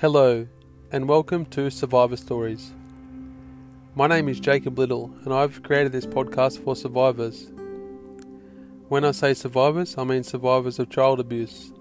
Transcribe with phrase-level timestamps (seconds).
[0.00, 0.48] Hello,
[0.90, 2.72] and welcome to Survivor Stories.
[3.94, 7.48] My name is Jacob Little, and I've created this podcast for survivors.
[8.88, 11.72] When I say survivors, I mean survivors of child abuse,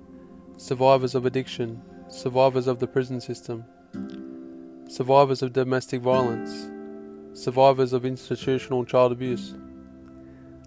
[0.58, 3.66] survivors of addiction, survivors of the prison system,
[4.88, 6.70] survivors of domestic violence,
[7.34, 9.56] survivors of institutional child abuse.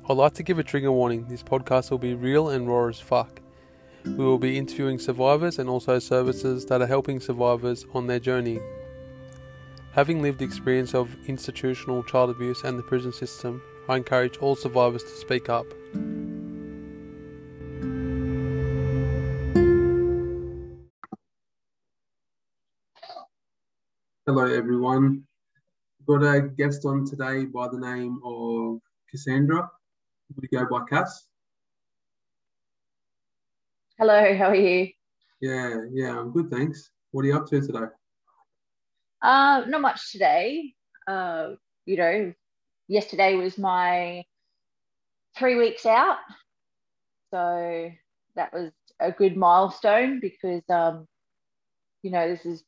[0.08, 2.98] I'd like to give a trigger warning this podcast will be real and raw as
[2.98, 3.40] fuck.
[4.06, 8.60] We will be interviewing survivors and also services that are helping survivors on their journey.
[9.92, 15.02] Having lived experience of institutional child abuse and the prison system, I encourage all survivors
[15.02, 15.66] to speak up.
[24.24, 25.24] Hello, everyone.
[26.06, 28.78] We've Got a guest on today by the name of
[29.10, 29.68] Cassandra.
[30.40, 31.26] We go by Cass.
[33.98, 34.90] Hello, how are you?
[35.40, 36.90] Yeah, yeah, I'm good, thanks.
[37.12, 37.86] What are you up to today?
[39.22, 40.74] Uh, not much today.
[41.06, 41.52] Uh,
[41.86, 42.34] you know,
[42.88, 44.24] yesterday was my
[45.38, 46.18] three weeks out,
[47.30, 47.90] so
[48.34, 51.08] that was a good milestone because, um,
[52.02, 52.62] you know, this is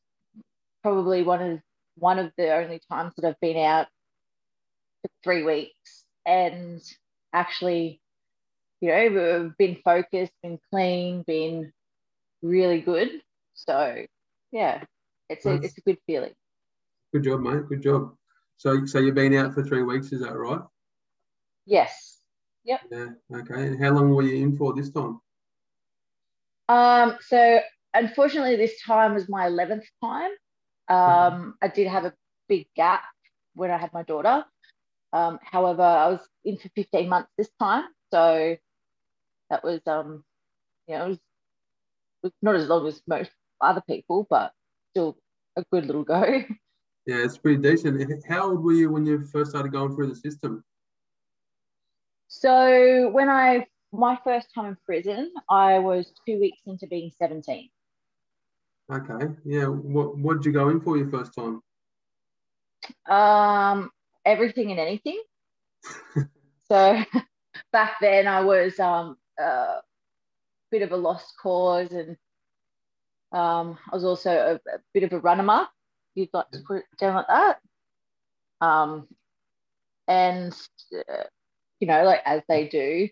[0.83, 1.61] probably one of
[1.97, 3.89] one of the only times that I've been out
[5.03, 6.81] for three weeks and
[7.35, 8.01] actually,
[8.81, 11.73] you know, been focused, been clean, been
[12.43, 13.23] really good.
[13.55, 14.05] So
[14.53, 14.85] yeah,
[15.29, 16.33] it's a it's a good feeling.
[17.13, 17.69] Good job, mate.
[17.69, 18.15] Good job.
[18.57, 20.61] So so you've been out for three weeks, is that right?
[21.67, 22.21] Yes.
[22.65, 22.81] Yep.
[22.91, 23.09] Yeah.
[23.35, 23.67] Okay.
[23.67, 25.21] And how long were you in for this time?
[26.69, 27.61] Um, so
[27.95, 30.31] unfortunately this time was my 11th time.
[30.89, 32.15] Um, I did have a
[32.49, 33.03] big gap
[33.55, 34.45] when I had my daughter.
[35.13, 37.85] Um, however, I was in for 15 months this time.
[38.11, 38.57] So
[39.51, 40.25] that was, um,
[40.87, 41.09] you know, it
[42.23, 44.53] was, not as long as most other people, but
[44.91, 45.17] still
[45.57, 46.45] a good little go.
[47.07, 48.23] Yeah, it's pretty decent.
[48.29, 50.63] How old were you when you first started going through the system?
[52.27, 57.71] So when I, my first time in prison, I was two weeks into being 17.
[58.93, 59.27] Okay.
[59.45, 59.67] Yeah.
[59.67, 61.63] What What did you go in for your first time?
[63.09, 63.91] Um,
[64.25, 65.23] everything and anything.
[66.71, 67.03] so
[67.73, 69.81] back then I was um a
[70.71, 72.17] bit of a lost cause and
[73.33, 75.67] um I was also a, a bit of a runner.
[76.15, 77.59] You'd like to put it down like that.
[78.61, 79.07] Um,
[80.09, 80.53] and
[81.09, 81.25] uh,
[81.79, 83.09] you know, like as they do,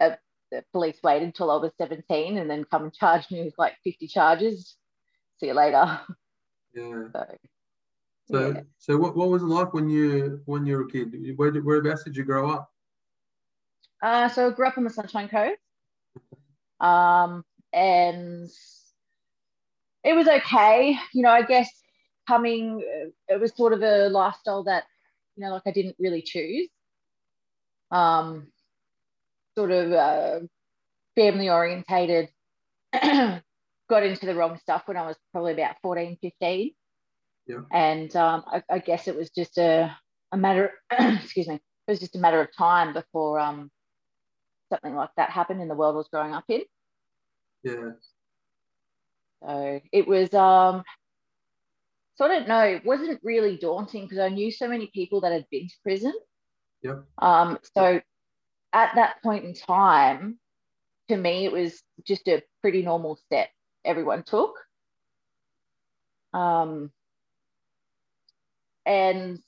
[0.00, 0.16] uh,
[0.50, 3.74] the police waited until I was 17 and then come and charge me with like
[3.84, 4.76] 50 charges
[5.40, 6.00] see you later.
[6.74, 7.04] Yeah.
[8.26, 8.60] So, So yeah.
[8.78, 11.14] so what, what was it like when you when you were a kid?
[11.36, 12.72] Where whereabouts did you grow up?
[14.04, 15.58] Uh, so I grew up on the Sunshine Coast.
[16.78, 17.42] Um,
[17.72, 18.50] and
[20.04, 20.98] it was okay.
[21.14, 21.70] You know, I guess
[22.28, 22.84] coming,
[23.28, 24.84] it was sort of a lifestyle that,
[25.36, 26.68] you know, like I didn't really choose.
[27.90, 28.48] Um,
[29.56, 30.40] sort of uh,
[31.16, 32.28] family orientated.
[32.92, 36.72] got into the wrong stuff when I was probably about 14, 15.
[37.46, 37.56] Yeah.
[37.72, 39.96] And um, I, I guess it was just a,
[40.30, 43.70] a matter, excuse me, it was just a matter of time before um,
[44.74, 46.62] something like that happened in the world I was growing up in.
[47.62, 47.90] Yeah.
[49.42, 50.82] So it was, um,
[52.16, 55.32] so I don't know, it wasn't really daunting because I knew so many people that
[55.32, 56.14] had been to prison.
[56.82, 57.00] Yeah.
[57.18, 58.00] Um, so
[58.72, 60.38] at that point in time,
[61.08, 63.48] to me, it was just a pretty normal step
[63.84, 64.58] everyone took.
[66.32, 66.90] Um,
[68.86, 69.38] and,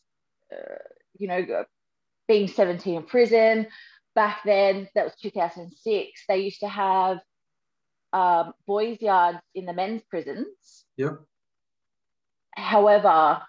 [0.53, 0.77] uh,
[1.19, 1.65] you know,
[2.29, 3.67] being 17 in prison,
[4.17, 7.19] back then, that was 2006, they used to have
[8.13, 10.85] um, boys' yards in the men's prisons.
[10.97, 11.21] Yep.
[12.57, 13.43] However,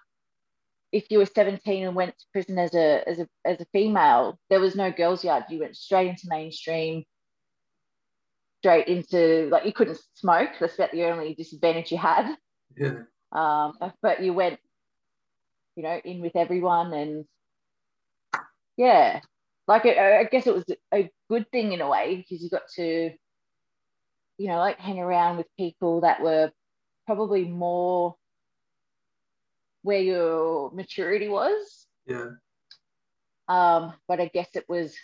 [0.91, 4.37] if you were 17 and went to prison as a, as a, as a female,
[4.51, 5.45] there was no girls' yard.
[5.49, 7.03] You went straight into mainstream
[8.59, 10.49] straight into like you couldn't smoke.
[10.59, 12.35] That's about the only disadvantage you had.
[12.75, 13.03] Yeah.
[13.31, 14.59] Um, but you went,
[15.75, 17.25] you know, in with everyone, and
[18.75, 19.21] yeah,
[19.67, 22.67] like I, I guess it was a good thing in a way because you got
[22.75, 23.11] to,
[24.37, 26.51] you know, like hang around with people that were
[27.05, 28.15] probably more
[29.83, 31.85] where your maturity was.
[32.05, 32.31] Yeah.
[33.49, 34.95] Um, but I guess it was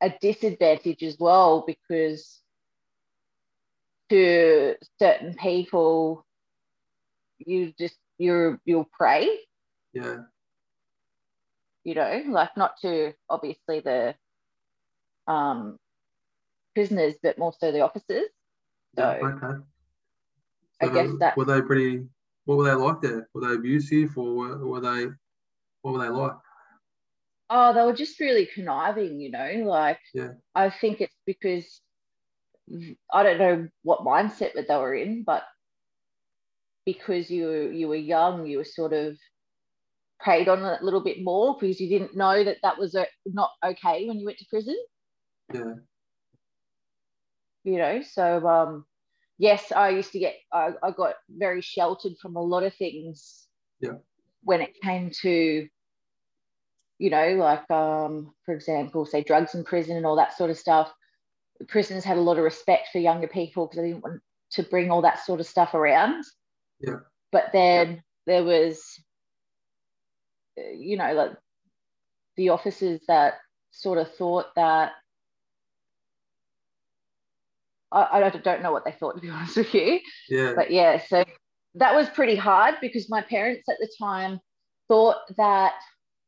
[0.00, 2.40] a disadvantage as well because
[4.10, 6.26] to certain people
[7.38, 9.38] you just you're you'll prey
[9.94, 10.18] Yeah.
[11.84, 14.14] You know like not to obviously the
[15.26, 15.78] um
[16.74, 18.28] prisoners but more so the officers
[18.96, 19.62] so okay.
[20.82, 22.04] I guess that- were they pretty
[22.44, 23.28] what were they like there?
[23.32, 25.06] Were they abusive or were, were they
[25.82, 26.32] what were they like?
[27.50, 29.62] Oh, they were just really conniving, you know.
[29.66, 30.32] Like, yeah.
[30.54, 31.80] I think it's because
[33.12, 35.44] I don't know what mindset that they were in, but
[36.86, 39.16] because you you were young, you were sort of
[40.24, 43.06] preyed on it a little bit more because you didn't know that that was a,
[43.26, 44.76] not okay when you went to prison.
[45.52, 45.74] Yeah.
[47.64, 48.84] You know, so um,
[49.38, 53.46] yes, I used to get I, I got very sheltered from a lot of things.
[53.80, 53.98] Yeah.
[54.42, 55.68] When it came to
[56.98, 60.58] you know, like um, for example, say drugs in prison and all that sort of
[60.58, 60.92] stuff.
[61.68, 64.20] Prisons had a lot of respect for younger people because they didn't want
[64.52, 66.24] to bring all that sort of stuff around.
[66.80, 66.98] Yeah.
[67.32, 68.00] But then yeah.
[68.26, 68.82] there was,
[70.56, 71.32] you know, like
[72.36, 73.34] the officers that
[73.70, 74.92] sort of thought that
[77.90, 80.00] I, I don't know what they thought to be honest with you.
[80.28, 80.52] Yeah.
[80.54, 81.24] But yeah, so
[81.76, 84.40] that was pretty hard because my parents at the time
[84.88, 85.74] thought that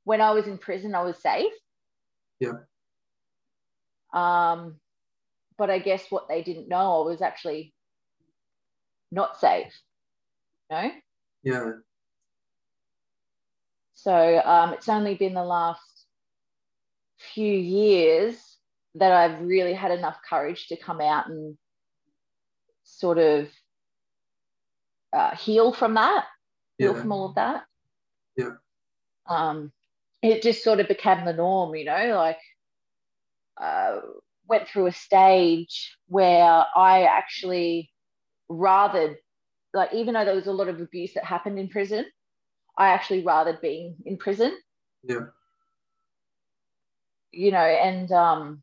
[0.05, 1.53] when I was in prison, I was safe.
[2.41, 2.53] Yeah.
[4.13, 4.77] Um,
[5.59, 7.75] but I guess what they didn't know, I was actually
[9.11, 9.73] not safe.
[10.71, 10.91] No.
[11.43, 11.71] Yeah.
[14.07, 15.83] So um, it's only been the last
[17.19, 18.37] few years
[18.95, 21.59] that I've really had enough courage to come out and
[22.85, 23.49] sort of
[25.13, 26.25] uh, heal from that,
[26.79, 27.01] heal yeah.
[27.01, 27.65] from all of that.
[28.37, 28.51] Yeah.
[29.29, 29.73] Um,
[30.23, 32.39] it just sort of became the norm, you know, like
[33.61, 33.97] uh,
[34.47, 37.91] went through a stage where I actually
[38.49, 39.17] rather,
[39.75, 42.07] like, even though there was a lot of abuse that happened in prison,
[42.77, 44.57] I actually rather being in prison.
[45.03, 45.27] Yeah.
[47.33, 48.63] You know, and um,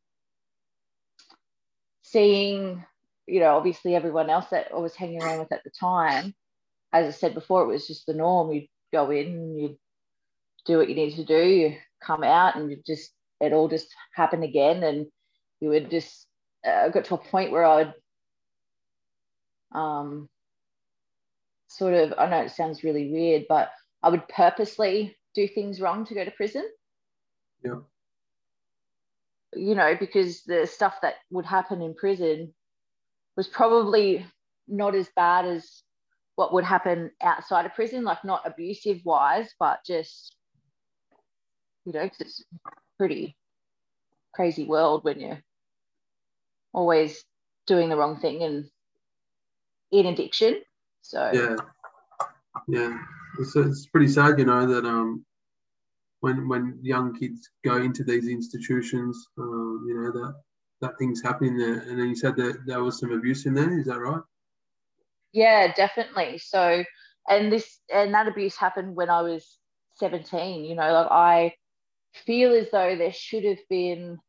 [2.02, 2.84] seeing,
[3.28, 6.34] you know, obviously everyone else that I was hanging around with at the time,
[6.92, 8.52] as I said before, it was just the norm.
[8.52, 9.78] You'd go in, you'd
[10.66, 13.12] do what you need to do, you come out, and you just
[13.42, 15.08] it all just happened again, and
[15.60, 16.28] you would just
[16.66, 17.94] uh, got to a point where I would
[19.74, 20.30] um
[21.68, 23.72] sort of I know it sounds really weird, but
[24.04, 26.70] I would purposely do things wrong to go to prison.
[27.64, 27.80] Yeah.
[29.56, 32.54] You know, because the stuff that would happen in prison
[33.38, 34.26] was probably
[34.68, 35.84] not as bad as
[36.36, 40.36] what would happen outside of prison, like not abusive wise, but just
[41.86, 42.46] you know, because it's
[42.98, 43.36] pretty
[44.34, 45.44] crazy world when you're
[46.74, 47.24] always
[47.68, 48.66] doing the wrong thing and
[49.92, 50.62] in addiction.
[51.02, 51.56] So yeah,
[52.68, 52.98] yeah,
[53.40, 55.26] it's, it's pretty sad, you know, that um
[56.22, 60.34] when when young kids go into these institutions, um, you know that
[60.82, 61.80] that thing's happening there.
[61.80, 63.78] And then you said that there was some abuse in there.
[63.80, 64.22] Is that right?
[65.32, 66.38] Yeah, definitely.
[66.38, 66.84] So,
[67.30, 69.58] and this and that abuse happened when I was
[69.96, 70.66] 17.
[70.66, 71.54] You know, like I
[72.26, 74.20] feel as though there should have been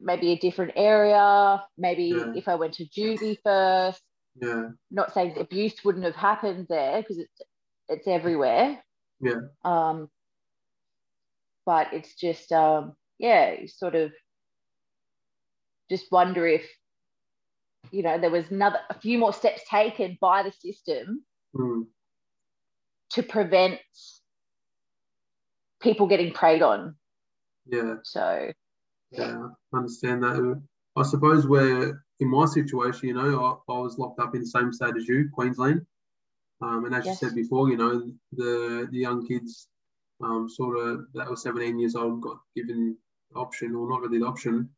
[0.00, 1.64] maybe a different area.
[1.78, 2.32] Maybe Yeah.
[2.34, 4.02] if I went to juvie first.
[4.40, 7.40] Yeah, Not saying abuse wouldn't have happened there because it's
[7.88, 8.82] it's everywhere.
[9.20, 10.08] yeah, Um,
[11.66, 14.12] but it's just um, yeah, sort of
[15.90, 16.64] just wonder if
[17.90, 21.84] you know there was another a few more steps taken by the system mm,
[23.10, 23.80] to prevent
[25.80, 26.94] people getting preyed on.
[27.66, 28.52] yeah, So
[29.10, 29.46] yeah.
[29.72, 30.62] I understand that.
[30.96, 34.46] I suppose where in my situation, you know, I, I was locked up in the
[34.46, 35.84] same state as you, Queensland.
[36.62, 37.22] Um, and as Yes.
[37.22, 39.68] you said before, you know, the the young kids,
[40.22, 42.96] um, sort of that was 17 years old, got given
[43.34, 44.68] option, or not really the option,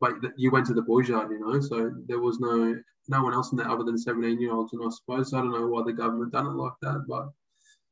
[0.00, 2.76] but you went to the boys' yard, you know, so there was no
[3.08, 4.72] no one else in there other than 17 year olds.
[4.74, 7.30] And I suppose I don't know why the government done it like that, but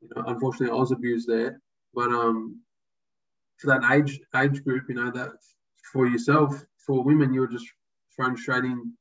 [0.02, 1.60] you know, unfortunately, I was abused there.
[1.94, 2.60] But um,
[3.56, 5.30] for that age age group, you know, that
[5.92, 7.66] for yourself, for women, you were just
[8.18, 8.92] thrown straight in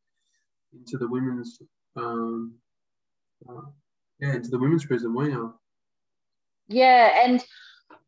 [0.73, 1.59] into the women's
[1.97, 2.55] um,
[3.49, 3.61] uh,
[4.19, 5.53] yeah, into the women's prison, weren't you?
[6.69, 7.43] yeah, and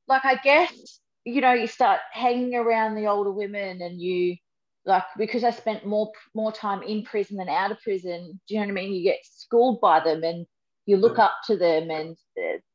[0.08, 4.38] like I guess you know you start hanging around the older women, and you
[4.86, 8.40] like because I spent more more time in prison than out of prison.
[8.48, 8.94] Do you know what I mean?
[8.94, 10.46] You get schooled by them, and
[10.86, 11.26] you look Yeah.
[11.26, 12.18] up to them, and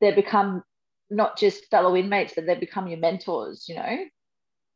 [0.01, 0.63] they become
[1.11, 3.69] not just fellow inmates, but they become your mentors.
[3.69, 4.05] You know.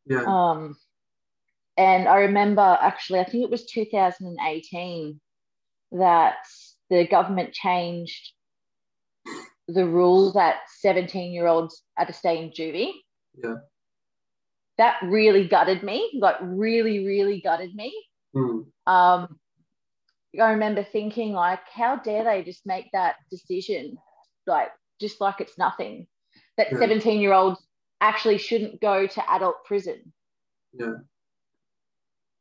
[0.06, 0.76] Yeah, Um,
[1.78, 5.20] and I remember actually, I think it was 2018
[5.92, 6.36] that
[6.90, 8.32] the government changed
[9.68, 12.92] the rule that 17 year olds are to stay in juvie.
[13.42, 13.56] Yeah.
[14.78, 17.94] That really gutted me, like really, really gutted me.
[18.34, 19.38] mm, Um,
[20.40, 23.98] I remember thinking like, how dare they just make that decision,
[24.46, 24.70] like
[25.00, 26.06] just like it's nothing.
[26.56, 26.78] That Yeah.
[26.78, 27.60] 17 year olds
[28.00, 30.12] actually shouldn't go to adult prison,
[30.72, 30.94] Yeah.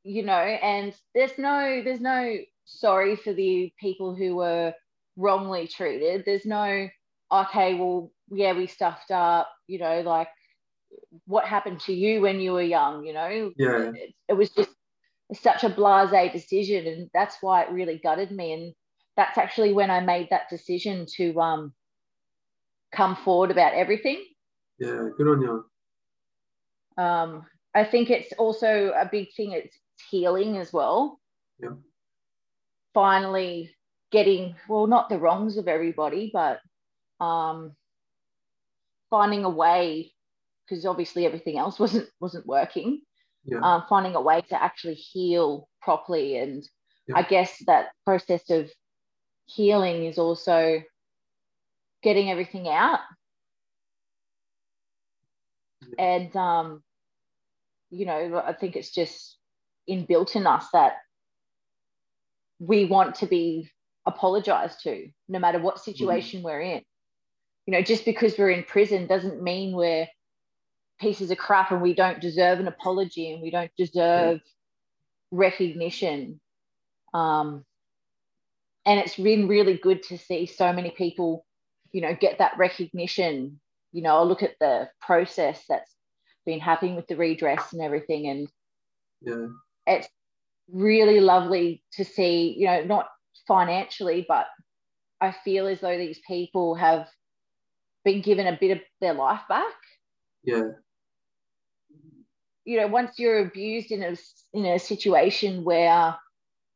[0.04, 4.74] You know, and there's no there's no sorry for the people who were
[5.16, 6.24] wrongly treated.
[6.26, 6.88] There's no
[7.32, 10.30] okay, well, yeah, we stuffed up, you know, like
[11.26, 13.52] what happened to you when you were young, you know?
[13.58, 13.92] Yeah.
[13.94, 14.70] It, it was just
[15.34, 18.74] such a blase decision and that's why it really gutted me and
[19.18, 21.74] that's actually when I made that decision to um
[22.94, 24.24] come forward about everything.
[24.80, 25.10] Yeah.
[25.18, 27.04] Good on you.
[27.04, 29.52] Um, I think it's also a big thing.
[29.52, 29.78] It's
[30.10, 31.20] healing as well.
[31.60, 31.76] Yeah.
[32.94, 33.76] Finally,
[34.12, 36.60] getting well, not the wrongs of everybody, but
[37.20, 37.76] um,
[39.10, 40.12] finding a way
[40.66, 43.02] because obviously everything else wasn't wasn't working.
[43.46, 43.60] Yeah.
[43.62, 46.64] Um, finding a way to actually heal properly, and
[47.08, 47.18] Yeah.
[47.18, 48.70] I guess that process of
[49.46, 50.82] healing is also
[52.04, 53.00] getting everything out
[55.98, 56.84] and um
[57.90, 59.37] you know i think it's just
[59.90, 60.94] inbuilt in us that
[62.60, 63.70] we want to be
[64.06, 66.82] apologized to no matter what situation we're in
[67.66, 70.08] you know just because we're in prison doesn't mean we're
[71.00, 74.40] pieces of crap and we don't deserve an apology and we don't deserve
[75.32, 76.40] recognition
[77.14, 77.64] um
[78.86, 81.46] and it's been really good to see so many people
[81.92, 83.60] you know get that recognition
[83.92, 85.96] you know, I'll look at the process that's
[86.46, 88.28] been happening with the redress and everything.
[88.28, 88.48] And
[89.22, 89.48] Yeah.
[89.88, 90.08] It's
[90.72, 93.08] really lovely to see, you know, not
[93.48, 94.48] financially, but
[95.22, 97.08] I feel as though these people have
[98.04, 99.74] been given a bit of their life back.
[100.44, 100.70] Yeah.
[102.66, 104.16] You know, once you're abused in a
[104.54, 106.16] in a situation where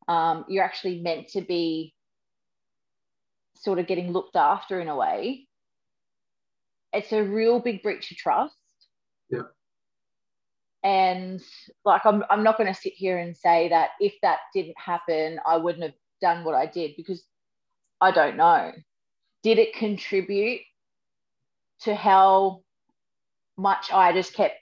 [0.08, 1.94] um, you're actually meant to be
[3.56, 5.48] sort of getting looked after in a way,
[6.94, 8.56] it's a real big breach of trust.
[9.30, 9.44] Yeah.
[10.84, 11.42] And
[11.86, 15.40] like I'm I'm not going to sit here and say that if that didn't happen,
[15.46, 17.24] I wouldn't have done what I did because
[18.00, 18.72] I don't know.
[19.44, 20.62] Did it contribute
[21.82, 22.62] to how
[23.58, 24.56] much I just kept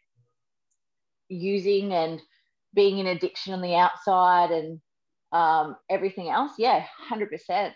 [1.29, 2.21] using and
[2.73, 4.81] being in addiction on the outside and
[5.31, 6.53] um, everything else?
[6.57, 7.73] Yeah, hundred percent.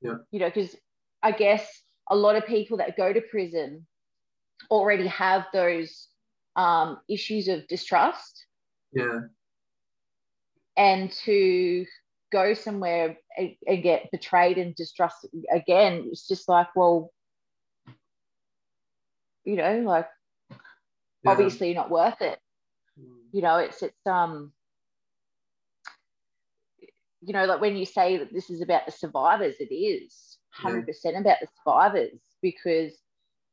[0.00, 0.14] Yeah.
[0.30, 0.74] You know, because
[1.22, 1.66] I guess
[2.10, 3.86] a lot of people that go to prison
[4.70, 6.08] already have those
[6.56, 8.46] um, issues of distrust
[8.92, 9.20] Yeah.
[10.76, 11.86] and to
[12.32, 17.12] go somewhere and, and get betrayed and distrust again it's just like well
[19.44, 20.08] you know like
[21.22, 21.30] yeah.
[21.30, 22.38] obviously not worth it
[22.98, 23.28] Mm.
[23.32, 24.52] you know it's it's um
[27.20, 30.86] you know like when you say that this is about the survivors it is 100%
[31.20, 32.92] about the survivors because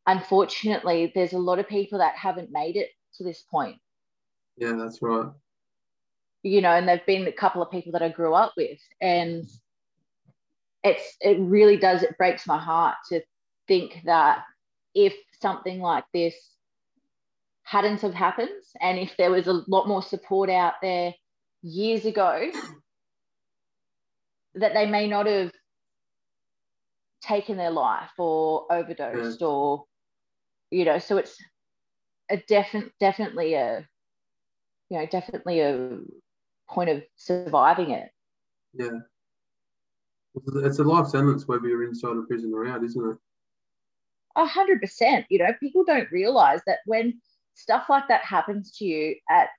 [0.08, 3.78] unfortunately there's a lot of people that haven't made it to this point
[4.58, 5.28] Yeah, that's right.
[6.44, 9.46] you know and they've been a couple of people that i grew up with and
[10.84, 13.22] it's it really does it breaks my heart to
[13.68, 14.44] think that
[14.94, 16.36] if something like this
[17.64, 18.50] hadn't have happened
[18.82, 21.14] and if there was a lot more support out there
[21.62, 22.50] years ago
[24.56, 25.52] that they may not have
[27.22, 29.86] taken their life or overdosed or
[30.74, 31.38] you know so it's
[32.30, 33.88] a definite definitely a
[34.90, 36.00] you know definitely a
[36.70, 38.10] point of surviving it
[38.74, 39.00] Yeah.
[40.36, 43.18] It's a life sentence whether you're inside a prison or out, isn't it?
[44.36, 45.28] A hundred percent.
[45.30, 47.22] You know, people don't realize that when
[47.54, 49.50] stuff like that happens to you at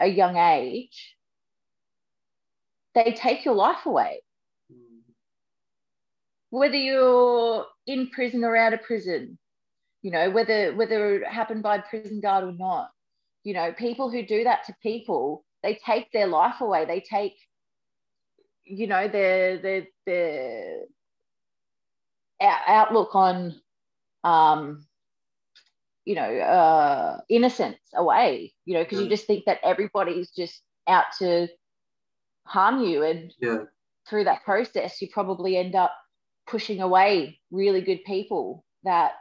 [0.00, 1.16] a young age,
[2.94, 4.22] they take your life away.
[4.72, 5.02] Mm.
[6.48, 9.38] Whether you're in prison or out of prison,
[10.02, 12.90] you know, whether whether it happened by prison guard or not,
[13.44, 16.84] you know, people who do that to people, they take their life away.
[16.84, 17.34] They take,
[18.64, 20.80] you know, their their their
[22.40, 23.54] outlook on
[24.24, 24.86] um
[26.04, 31.04] you know uh innocence away you know because you just think that everybody's just out
[31.18, 31.46] to
[32.44, 33.64] harm you and Yeah.
[34.08, 35.92] through that process you probably end up
[36.46, 39.12] pushing away really good people that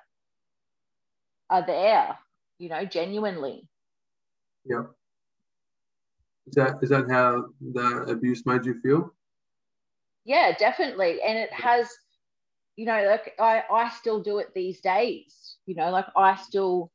[1.51, 2.17] are there
[2.60, 3.70] you know genuinely
[4.65, 4.86] Yeah.
[6.48, 9.13] Is that is that how the abuse made you feel?
[10.25, 11.89] yeah definitely and it has
[12.75, 16.91] you know like i i still do it these days you know like i still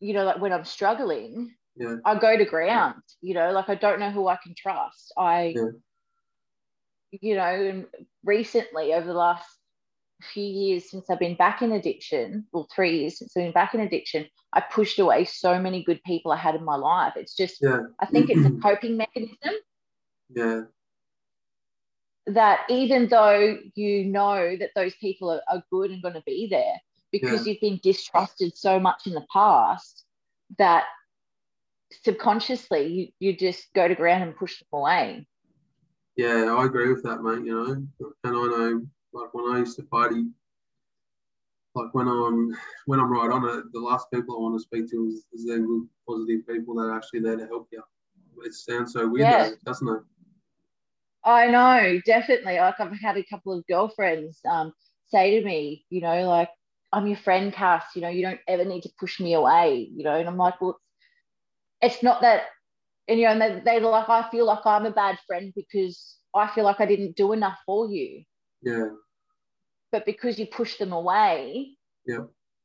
[0.00, 1.96] you know like when i'm struggling Yeah.
[2.04, 5.54] i go to ground you know like i don't know who i can trust i
[5.56, 5.70] Yeah.
[7.22, 7.86] you know, and
[8.24, 9.48] recently over the last
[10.22, 13.74] few years since I've been back in addiction, well, three years since I've been back
[13.74, 17.14] in addiction, I pushed away so many good people I had in my life.
[17.16, 17.82] It's just, Yeah.
[18.00, 19.54] I think it's a coping mechanism
[20.34, 20.62] Yeah.
[22.26, 26.48] that even though you know that those people are, are good and going to be
[26.50, 26.80] there
[27.12, 30.04] because you've been distrusted so much in the past
[30.58, 30.84] that
[32.02, 35.26] subconsciously you, you just go to ground and push them away.
[36.16, 37.44] Yeah, I agree with that, mate.
[37.44, 37.88] You know, and
[38.24, 40.26] I know, like when I used to party,
[41.74, 42.56] like when I'm
[42.86, 45.46] when I'm right on it, the last people I want to speak to is, is
[45.46, 47.82] them good, positive people that are actually there to help you.
[48.44, 49.48] It sounds so weird, Yeah.
[49.50, 50.02] though, doesn't it?
[51.24, 52.56] I know, definitely.
[52.56, 54.72] Like I've had a couple of girlfriends um,
[55.08, 56.50] say to me, you know, like,
[56.92, 60.04] I'm your friend, Cass, you know, you don't ever need to push me away, you
[60.04, 60.78] know, and I'm like, well,
[61.82, 62.44] it's not that,
[63.08, 66.16] and you know, and they, they're like, I feel like I'm a bad friend because
[66.34, 68.22] I feel like I didn't do enough for you.
[68.62, 68.88] Yeah,
[69.92, 71.76] But because you push them away,
[72.06, 72.24] Yeah.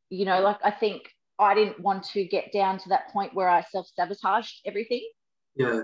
[0.10, 1.04] you know, like I think
[1.40, 5.08] I didn't want to get down to that point where I self sabotaged everything.
[5.56, 5.84] yeah,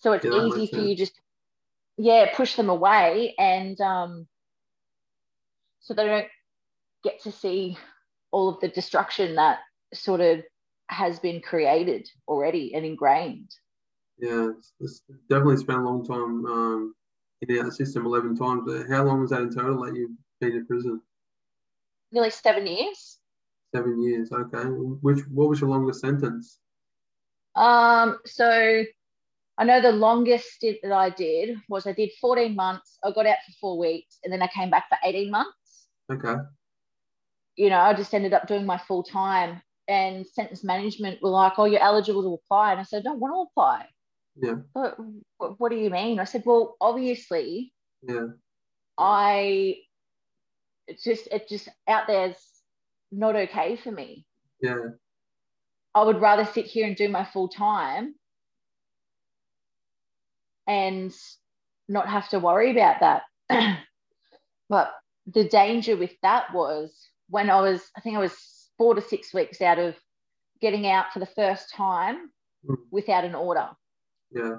[0.00, 1.20] so it's Yeah, easy for you just
[1.96, 4.26] yeah push them away and um
[5.80, 6.28] so they don't
[7.04, 7.76] get to see
[8.30, 9.60] all of the destruction that
[9.94, 10.42] sort of
[10.88, 13.50] has been created already and ingrained
[14.18, 14.50] yeah.
[14.56, 16.94] It's, it's definitely spent a long time um,
[17.42, 18.62] in and out the system, eleven times.
[18.66, 21.00] But how long was that in total that you've been in prison?
[22.10, 23.18] nearly seven years
[23.74, 24.32] Seven years.
[24.32, 24.64] Okay.
[25.02, 26.58] Which what was your longest sentence?
[27.54, 28.84] um so
[29.58, 33.26] i know the longest stint that i did was i did 14 months i got
[33.26, 36.34] out for four weeks and then i came back for 18 months Okay.
[37.56, 39.60] you know, I just ended up doing my full time.
[39.88, 43.20] And sentence management were like, "Oh, you're eligible to apply," and I said, "I don't
[43.20, 43.86] want to apply."
[44.40, 44.54] Yeah.
[44.74, 44.96] But
[45.38, 46.20] what, do you mean?
[46.20, 48.28] I said, "Well, obviously, Yeah.
[48.96, 49.76] I
[50.86, 52.36] it's just it just out there's
[53.12, 54.26] not okay for me.
[54.60, 54.90] Yeah.
[55.94, 58.14] I would rather sit here and do my full time
[60.66, 61.12] and
[61.88, 63.22] not have to worry about that.
[64.68, 64.92] but
[65.26, 66.94] the danger with that was
[67.30, 68.36] when I was, I think I was
[68.76, 69.96] four to six weeks out of
[70.60, 72.30] getting out for the first time
[72.66, 72.74] Mm.
[72.90, 73.68] without an order.
[74.30, 74.56] Yeah.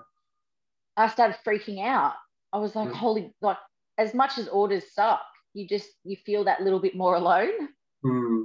[0.98, 2.16] I started freaking out.
[2.52, 2.96] I was like, Yeah.
[2.96, 3.58] holy, like,
[3.98, 5.22] as much as orders suck,
[5.54, 7.70] you just, you feel that little bit more alone.
[8.04, 8.44] Hmm.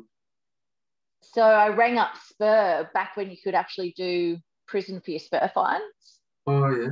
[1.23, 5.51] So I rang up SPER back when you could actually do prison for your SPER
[5.55, 6.21] fines.
[6.47, 6.89] Oh yeah.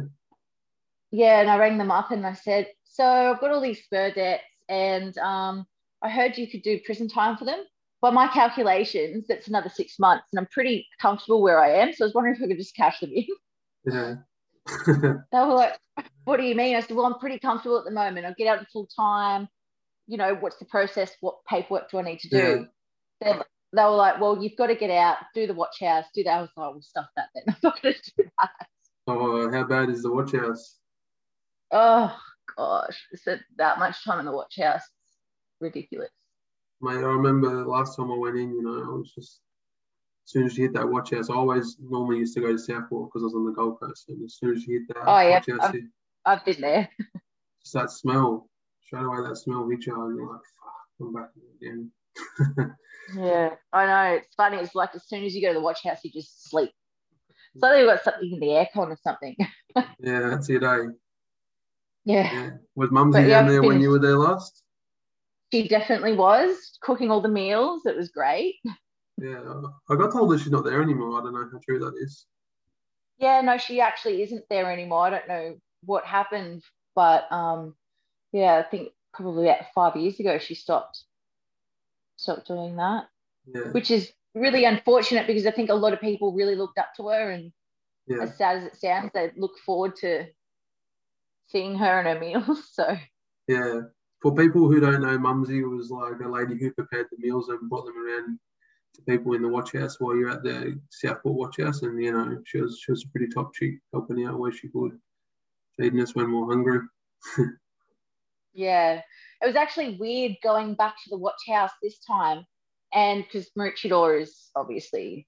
[1.11, 4.13] Yeah, and I rang them up and I said, so I've got all these SPER
[4.15, 5.67] debts and um,
[6.03, 7.63] I heard you could do prison time for them.
[8.01, 11.93] By my calculations, that's another six months and I'm pretty comfortable where I am.
[11.93, 13.27] So I was wondering if I could just cash them in.
[13.85, 14.15] Yeah.
[15.33, 15.79] They were like,
[16.25, 16.77] what do you mean?
[16.77, 18.27] I said, well, I'm pretty comfortable at the moment.
[18.27, 19.49] I'll get out in full time.
[20.07, 21.11] You know, what's the process?
[21.21, 22.67] What paperwork do I need to do?
[23.21, 23.33] They,
[23.73, 26.39] they were like, well, you've got to get out, do the watch house, do that.
[26.39, 27.45] I was like, well, stuff that then.
[27.49, 28.51] I'm not going to do that.
[29.09, 30.77] oh, how bad is the watch house?
[31.71, 32.17] Oh,
[32.57, 33.07] gosh.
[33.13, 34.83] I spent that much time in the watch house.
[34.83, 35.17] It's
[35.61, 36.11] ridiculous.
[36.81, 39.41] Mate, I remember the last time I went in, you know, I was just,
[40.33, 43.09] soon as you hit that watch house, I always normally used to go to Southport
[43.11, 44.09] because I was on the Gold Coast.
[44.09, 45.89] And as soon as you hit that Oh, yeah, watch house, I've-
[46.25, 46.89] I've been there.
[47.63, 48.49] just that smell,
[48.85, 51.91] straight away that smell hit you, and you're like, fuck, I'm back again.
[53.17, 54.17] Yeah, I know.
[54.17, 54.59] It's funny.
[54.59, 56.71] It's like as soon as you go to the watch house, you just sleep.
[57.57, 59.37] Like they've got something in the aircon or something.
[59.99, 60.79] yeah, that's it, eh?
[62.05, 62.51] Yeah, Yeah.
[62.77, 64.63] Was Mumsy But, yeah, down there when you were there last?
[65.53, 67.85] she definitely was cooking all the meals.
[67.85, 68.55] It was great.
[69.23, 69.41] Yeah,
[69.89, 71.21] I got told that she's not there anymore.
[71.21, 72.27] I don't know how true that is.
[73.19, 75.07] Yeah, no, she actually isn't there anymore.
[75.07, 76.65] I don't know what happened,
[76.97, 77.77] but um,
[78.33, 81.05] yeah, I think probably about five years ago she stopped
[82.17, 83.05] stopped doing that,
[83.47, 86.93] Yeah, which is really unfortunate because I think a lot of people really looked up
[86.97, 87.53] to her, and
[88.09, 90.27] yeah, as sad as it sounds, they look forward to
[91.47, 92.71] seeing her and her meals.
[92.73, 92.97] So
[93.47, 93.83] yeah.
[94.21, 97.69] For people who don't know, Mumsy was like a lady who prepared the meals and
[97.69, 98.39] brought them around
[99.09, 101.83] people in the watch house while you're at the Southport watch house.
[101.83, 104.69] And you know, she was she was a pretty top chick, helping out where she
[104.69, 104.99] could,
[105.79, 106.81] feeding us when we we're hungry.
[108.55, 109.01] yeah,
[109.41, 112.45] it was actually weird going back to the watch house this time,
[112.93, 115.27] and because Maroochydore is obviously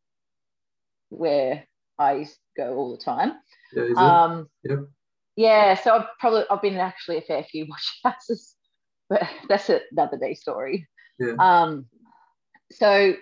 [1.09, 1.65] where
[1.99, 3.35] I go all the time.
[3.75, 4.25] Yeah?
[4.25, 4.79] Um, Yep.
[5.37, 8.55] Yeah, so I've probably I've been in actually a fair few watch houses,
[9.09, 10.89] but that's another day story.
[11.19, 11.35] Yeah.
[11.39, 11.87] Um,
[12.73, 13.15] so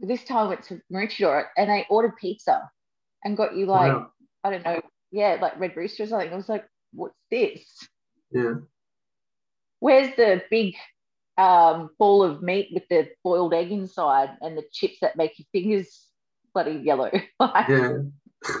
[0.00, 2.70] this time I went to Maroochydore and they ordered pizza
[3.24, 4.10] and got you like Wow.
[4.44, 4.80] I don't know,
[5.10, 6.32] yeah, like Red Rooster or something.
[6.32, 7.66] I was like, what's this?
[8.30, 8.54] Yeah.
[9.80, 10.74] Where's the big
[11.36, 15.46] um, ball of meat with the boiled egg inside and the chips that make your
[15.52, 16.06] fingers
[16.54, 17.10] bloody yellow?
[17.40, 17.92] yeah.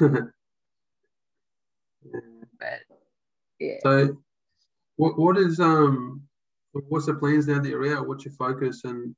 [2.58, 2.80] but
[3.58, 3.78] yeah.
[3.82, 4.18] So,
[4.96, 6.22] what what is um,
[6.72, 8.08] what's the plans now that you're out?
[8.08, 9.14] What's your focus and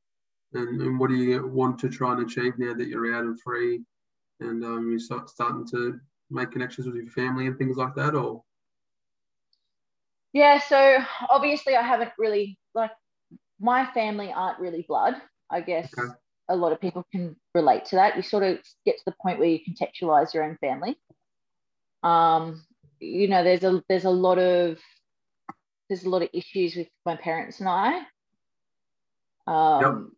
[0.53, 3.41] and, and what do you want to try and achieve now that you're out and
[3.41, 3.83] free,
[4.41, 8.15] and um, you start starting to make connections with your family and things like that,
[8.15, 8.43] or?
[10.33, 12.93] Yeah, so obviously I haven't really like
[13.61, 15.15] my family aren't really blood.
[15.51, 16.13] I guess okay.
[16.49, 18.17] a lot of people can relate to that.
[18.17, 20.97] You sort of get to the point where you contextualize your own family.
[22.03, 22.65] Um,
[23.01, 24.79] you know, there's a there's a lot of
[25.89, 28.03] there's a lot of issues with my parents and I.
[29.47, 30.13] Um.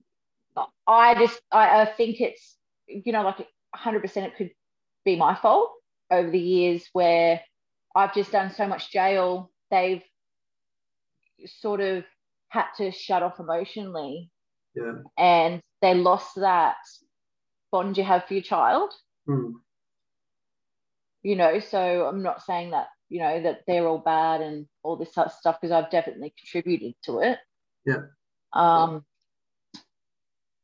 [0.87, 4.51] I just I, I think it's you know like 100% it could
[5.05, 5.71] be my fault
[6.11, 7.41] over the years where
[7.95, 9.51] I've just done so much jail.
[9.71, 10.03] They've
[11.47, 12.05] sort of
[12.49, 14.31] had to shut off emotionally.
[14.75, 14.93] Yeah.
[15.19, 16.77] And they lost that
[17.71, 18.93] bond you have for your child.
[19.27, 19.53] Hmm
[21.23, 24.97] you know so i'm not saying that you know that they're all bad and all
[24.97, 27.39] this stuff because i've definitely contributed to it
[27.87, 27.99] yeah
[28.53, 29.05] um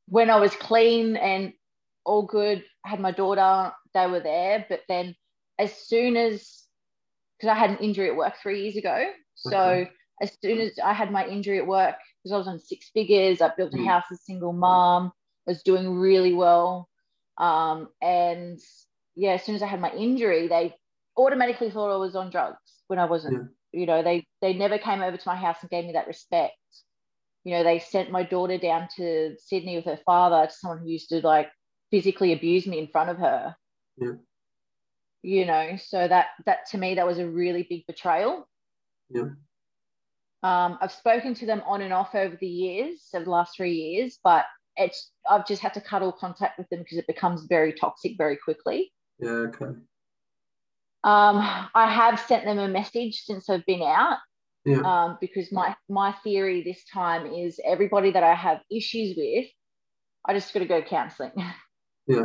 [0.09, 1.53] when i was clean and
[2.05, 5.15] all good had my daughter they were there but then
[5.59, 6.65] as soon as
[7.37, 9.91] because i had an injury at work three years ago so okay.
[10.23, 13.41] as soon as i had my injury at work because i was on six figures
[13.41, 13.87] i built a mm.
[13.87, 15.13] house as a single mom
[15.47, 16.89] was doing really well
[17.39, 18.59] um, and
[19.15, 20.75] yeah, as soon as I had my injury, they
[21.17, 23.51] automatically thought I was on drugs when I wasn't.
[23.73, 23.81] Yeah.
[23.81, 26.57] You know, they they never came over to my house and gave me that respect.
[27.45, 30.89] You know, they sent my daughter down to Sydney with her father to someone who
[30.89, 31.49] used to like
[31.91, 33.57] physically abuse me in front of her.
[33.97, 34.13] Yeah.
[35.23, 38.49] You know, so that that to me that was a really big betrayal.
[39.11, 39.31] Yeah.
[40.43, 43.75] Um, I've spoken to them on and off over the years, over the last three
[43.75, 44.45] years, but
[44.77, 48.17] it's I've just had to cut all contact with them because it becomes very toxic
[48.17, 48.93] very quickly.
[49.19, 49.75] Yeah, okay.
[51.05, 51.39] Um,
[51.75, 54.19] I have sent them a message since I've been out.
[54.65, 54.81] Yeah.
[54.81, 59.47] Um, because my my theory this time is everybody that I have issues with,
[60.27, 61.33] I just got to go counselling.
[62.11, 62.25] Yeah.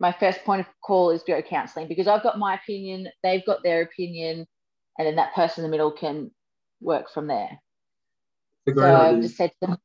[0.00, 3.62] my first point of call is go counselling because I've got my opinion, they've got
[3.62, 4.44] their opinion,
[4.98, 6.32] and then that person in the middle can
[6.80, 7.60] work from there.
[8.74, 9.76] So I've just said to them,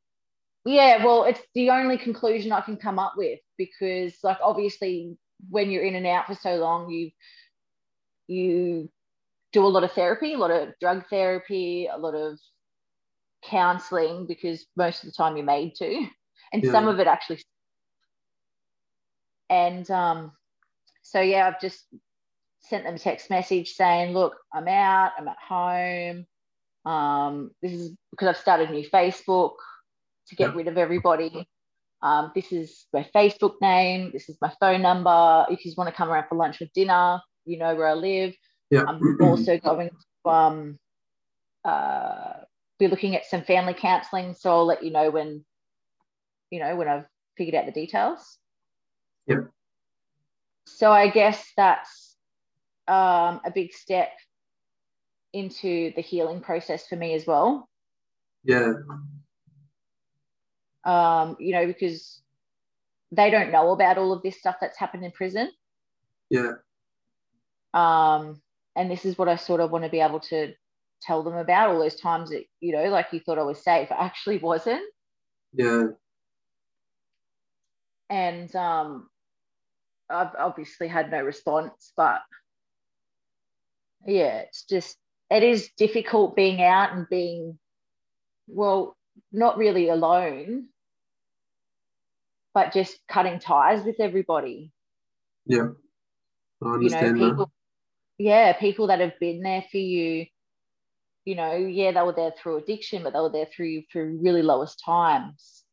[0.65, 5.15] yeah, well, it's the only conclusion I can come up with because, like, obviously,
[5.49, 7.11] when you're in and out for so long, you
[8.27, 8.89] you
[9.53, 12.39] do a lot of therapy, a lot of drug therapy, a lot of
[13.43, 16.05] counseling because most of the time you're made to,
[16.53, 16.71] and yeah.
[16.71, 17.41] some of it actually.
[19.49, 20.31] And um,
[21.01, 21.85] so yeah, I've just
[22.61, 25.11] sent them a text message saying, "Look, I'm out.
[25.17, 26.25] I'm at home.
[26.85, 29.53] Um, this is because I've started a new Facebook
[30.27, 31.47] to get rid of everybody.
[32.01, 34.11] Um, this is my Facebook name.
[34.11, 35.45] This is my phone number.
[35.49, 38.33] If you want to come around for lunch or dinner, you know where I live.
[38.71, 38.83] Yeah.
[38.87, 39.89] I'm also going
[40.25, 40.79] to um,
[41.63, 42.33] uh,
[42.79, 44.33] be looking at some family counselling.
[44.33, 45.45] So I'll let you know when,
[46.49, 47.05] you know, when I've
[47.37, 48.39] figured out the details.
[49.27, 49.41] Yeah.
[50.65, 52.15] So I guess that's
[52.87, 54.09] um, a big step
[55.33, 57.69] into the healing process for me as well.
[58.43, 58.73] Yeah
[60.83, 62.21] um, you know, because
[63.11, 65.51] they don't know about all of this stuff that's happened in prison.
[66.29, 66.53] Yeah.
[67.73, 68.41] Um,
[68.75, 70.53] and this is what I sort of want to be able to
[71.01, 73.91] tell them about all those times that, you know, like you thought I was safe,
[73.91, 74.83] I actually wasn't.
[75.53, 75.87] Yeah.
[78.09, 79.09] And um,
[80.09, 82.21] I've obviously had no response, but
[84.05, 84.97] yeah, it's just,
[85.29, 87.57] it is difficult being out and being,
[88.47, 88.97] well,
[89.31, 90.67] not really alone,
[92.53, 94.71] but just cutting ties with everybody.
[95.45, 95.69] Yeah.
[96.63, 97.60] I understand you know, people, that.
[98.23, 100.25] Yeah, people that have been there for you,
[101.25, 104.41] you know, yeah, they were there through addiction, but they were there through through really
[104.41, 105.63] lowest times.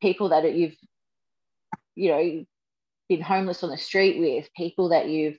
[0.00, 0.74] People that you've,
[1.94, 2.44] you know,
[3.08, 5.38] been homeless on the street with, people that you've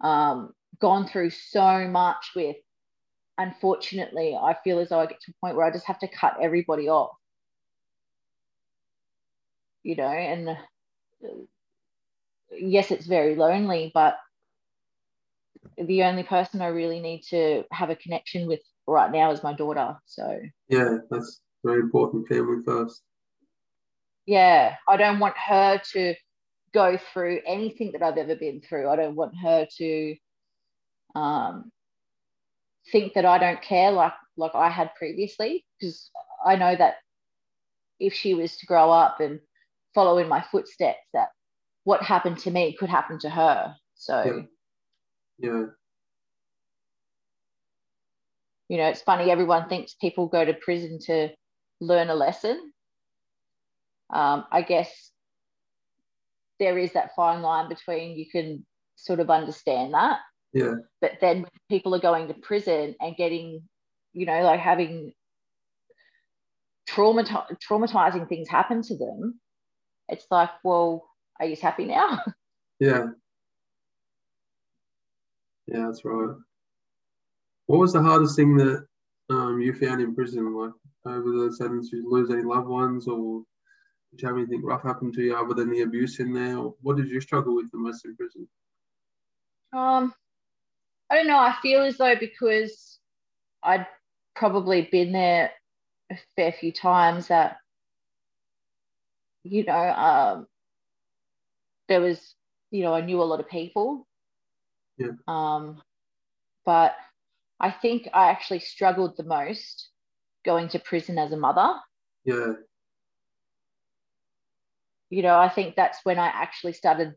[0.00, 2.56] um, gone through so much with.
[3.38, 6.08] Unfortunately, I feel as though I get to a point where I just have to
[6.08, 7.16] cut everybody off
[9.86, 10.54] you know, and uh,
[12.50, 14.16] yes, it's very lonely, but
[15.78, 19.52] the only person I really need to have a connection with right now is my
[19.52, 19.96] daughter.
[20.06, 22.28] So, yeah, that's very important.
[22.28, 23.02] Family first.
[24.26, 26.14] Yeah, I don't want her to
[26.72, 28.88] go through anything that I've ever been through.
[28.88, 30.16] I don't want her to
[31.14, 31.70] um,
[32.92, 36.10] think that I don't care like like I had previously because
[36.44, 36.96] I know that
[37.98, 39.40] if she was to grow up and
[39.94, 41.28] follow in my footsteps that
[41.84, 44.42] what happened to me could happen to her so yeah,
[45.38, 45.64] yeah.
[48.68, 51.30] you know it's funny everyone thinks people go to prison to
[51.80, 52.72] learn a lesson.
[54.08, 55.10] Um, i guess
[56.58, 58.64] there is that fine line between you can
[58.96, 60.20] sort of understand that.
[60.52, 60.74] Yeah.
[61.00, 63.62] But then people are going to prison and getting
[64.12, 65.12] you know like having
[66.88, 69.40] traumati- traumatizing things happen to them
[70.08, 72.22] it's like well are you happy now?
[72.78, 73.06] Yeah
[75.66, 76.36] yeah that's right
[77.66, 78.86] what was the hardest thing that
[79.30, 80.72] um, you found in prison like
[81.06, 83.42] over the sentence you lose any loved ones or
[84.10, 86.74] did you have anything rough happen to you other than the abuse in there or
[86.82, 88.46] what did you struggle with the most in prison
[89.72, 90.14] um
[91.08, 91.38] I don't know.
[91.38, 92.98] I feel as though because
[93.62, 93.86] I'd
[94.34, 95.52] probably been there
[96.10, 97.58] a fair few times that,
[99.44, 100.46] you know, um,
[101.88, 102.34] there was,
[102.70, 104.06] you know, I knew a lot of people.
[104.98, 105.12] Yeah.
[105.28, 105.82] Um,
[106.64, 106.94] but
[107.60, 109.88] I think I actually struggled the most
[110.44, 111.74] going to prison as a mother.
[112.24, 112.52] Yeah.
[115.10, 117.14] You know, I think that's when I actually started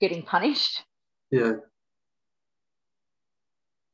[0.00, 0.82] getting punished.
[1.30, 1.52] Yeah.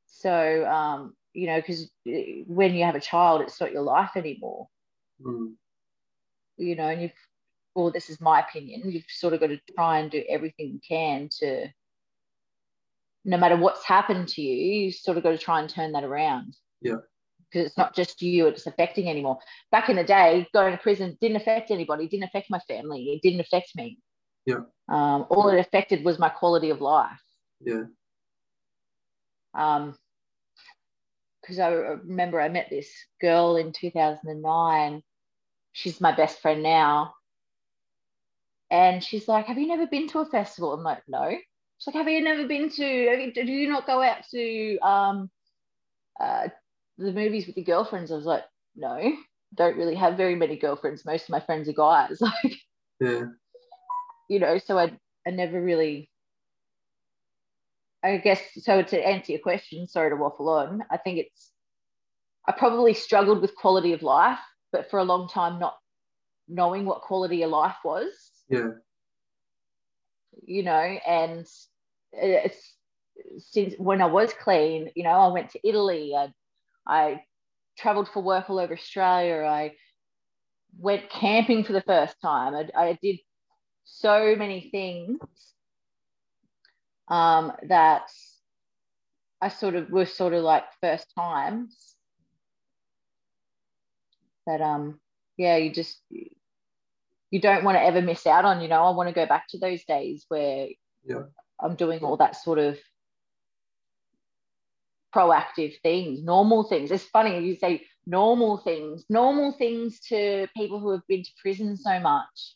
[0.07, 4.69] So, um, you know, because when you have a child, it's not your life anymore.
[5.25, 5.55] Mm.
[6.57, 7.13] You know, and you've,
[7.75, 10.81] well, this is my opinion, you've sort of got to try and do everything you
[10.87, 11.69] can to,
[13.25, 16.05] no matter what's happened to you, you sort of got to try and turn that
[16.05, 16.57] around.
[16.81, 16.97] Yeah.
[17.51, 19.39] Because it's not just you it's affecting anymore.
[19.73, 23.23] Back in the day, going to prison didn't affect anybody, didn't affect my family, it
[23.23, 23.99] didn't affect me.
[24.47, 24.61] Yeah.
[24.89, 27.21] Um, all it affected was my quality of life.
[27.61, 27.85] Yeah.
[29.55, 29.97] Um,
[31.41, 35.03] because I remember I met this girl in 2009.
[35.73, 37.15] She's my best friend now.
[38.71, 40.73] And she's like, Have you never been to a festival?
[40.73, 41.37] I'm like, No.
[41.81, 45.31] She's like, Have you never been to, you, do you not go out to um,
[46.21, 46.49] uh,
[46.99, 48.13] the movies with your girlfriends?
[48.13, 48.45] I was like,
[48.77, 49.13] No,
[49.55, 51.05] don't really have very many girlfriends.
[51.05, 52.21] Most of my friends are guys.
[52.45, 52.57] Like,
[53.01, 53.25] yeah.
[54.29, 54.93] You know, so I,
[55.27, 56.11] I never really
[58.03, 61.51] I guess so to answer your question, sorry to waffle on, I think it's
[62.47, 64.39] I probably struggled with quality of life,
[64.73, 65.77] but for a long time not
[66.49, 68.13] knowing what quality of life was.
[68.49, 68.71] Yeah.
[70.45, 71.47] You know, and
[73.39, 76.33] since when I was clean, you know, I went to Italy, I,
[76.87, 77.23] I
[77.79, 79.75] traveled for work all over Australia, I
[80.79, 82.55] went camping for the first time.
[82.55, 83.19] I, I did
[83.85, 85.19] so many things
[87.09, 88.11] um, that
[89.41, 91.97] I sort of were sort of like first times.
[94.47, 95.01] That um,
[95.37, 96.01] yeah, you just
[97.31, 98.61] you don't want to ever miss out on.
[98.61, 100.69] You know, I want to go back to those days where
[101.05, 101.23] yeah.
[101.63, 102.79] I'm doing all that sort of
[105.15, 106.91] proactive things, normal things.
[106.91, 109.05] It's funny you say normal things.
[109.09, 112.55] Normal things to people who have been to prison so much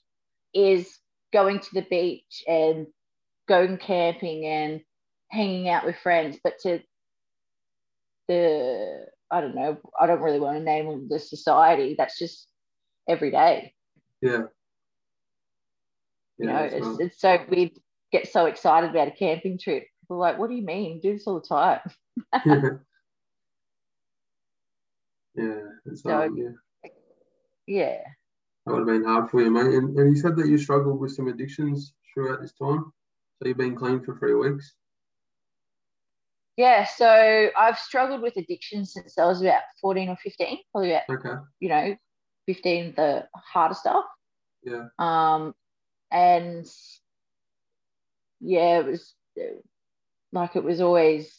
[0.52, 0.98] is
[1.32, 2.86] going to the beach and
[3.48, 4.80] going camping and
[5.30, 6.80] hanging out with friends, but to
[8.28, 11.96] the I don't know, I don't really want to name the society.
[11.98, 12.46] That's just
[13.08, 13.74] every day.
[14.22, 14.30] Yeah.
[14.30, 14.38] yeah
[16.38, 17.74] you know, it's, it's so we
[18.14, 19.86] get so excited about a camping trip.
[20.08, 21.00] We're like, what do you mean?
[21.00, 21.80] Do this all the time.
[22.46, 22.70] yeah.
[25.34, 25.62] Yeah.
[25.86, 26.90] It's so, hard, yeah.
[27.66, 27.98] Yeah.
[28.64, 29.74] That would have been hard for you, mate.
[29.74, 32.92] And, and you said that you struggled with some addictions throughout this time.
[33.42, 34.74] So you've been clean for three weeks?
[36.56, 41.02] Yeah, so I've struggled with addiction since I was about 14 or 15, probably about,
[41.10, 41.42] okay.
[41.58, 41.96] you know,
[42.46, 44.04] 15, the harder stuff.
[44.62, 44.84] Yeah.
[45.00, 45.52] Um,
[46.12, 46.64] and
[48.44, 49.14] yeah, it was
[50.32, 51.32] like it was always, it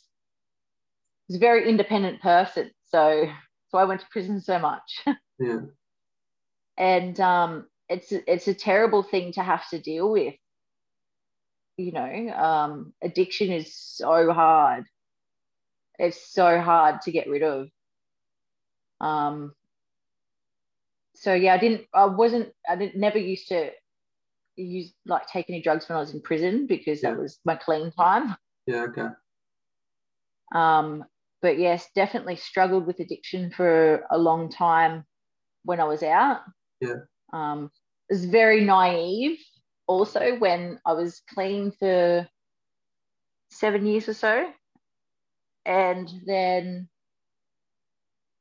[1.29, 2.71] was a very independent person.
[2.85, 3.27] So,
[3.69, 5.01] so I went to prison so much.
[5.39, 5.59] yeah.
[6.77, 10.35] And um, it's, it's a terrible thing to have to deal with
[11.77, 14.85] you know, um, addiction is so hard.
[15.99, 17.67] It's so hard to get rid of.
[19.01, 19.53] Um,
[21.15, 23.71] so yeah, I didn't, I wasn't, I didn't, never used to
[24.55, 27.11] use like take any drugs when I was in prison because yeah.
[27.11, 28.35] that was my clean time.
[28.67, 29.07] Yeah, okay.
[30.53, 31.03] Um,
[31.41, 35.05] but yes, definitely struggled with addiction for a long time
[35.63, 36.41] when I was out.
[36.81, 36.95] Yeah.
[37.33, 37.71] Um,
[38.09, 39.39] was very naive
[39.87, 42.27] also when I was clean for
[43.49, 44.51] seven years or so.
[45.65, 46.87] and then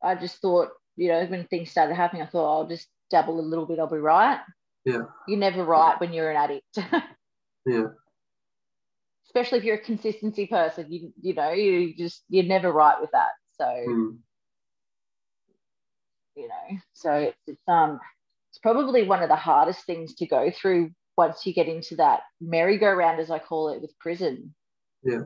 [0.03, 3.43] I just thought, you know, when things started happening, I thought I'll just dabble a
[3.43, 4.41] little bit, I'll be right.
[4.85, 5.03] Yeah.
[5.27, 6.79] You're never right when you're an addict.
[7.67, 7.85] Yeah.
[9.25, 13.11] Especially if you're a consistency person, you you know, you just you're never right with
[13.13, 13.31] that.
[13.59, 14.19] So Mm.
[16.37, 17.99] you know, so it's, it's um
[18.51, 22.21] it's probably one of the hardest things to go through once you get into that
[22.41, 24.55] merry-go-round, as I call it, with prison.
[25.03, 25.23] Yeah.